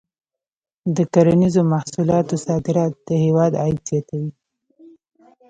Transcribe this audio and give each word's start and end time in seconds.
د 0.95 0.97
کرنیزو 1.13 1.61
محصولاتو 1.73 2.35
صادرات 2.45 2.93
د 3.07 3.09
هېواد 3.23 3.51
عاید 3.61 3.79
زیاتوي. 3.87 4.31